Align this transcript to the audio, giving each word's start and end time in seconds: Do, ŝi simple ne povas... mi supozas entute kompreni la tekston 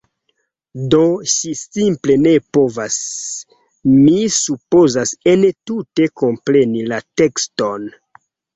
Do, 0.93 1.01
ŝi 1.33 1.51
simple 1.59 2.15
ne 2.21 2.31
povas... 2.57 2.97
mi 3.93 4.17
supozas 4.39 5.15
entute 5.35 6.11
kompreni 6.25 6.85
la 6.91 7.03
tekston 7.23 7.89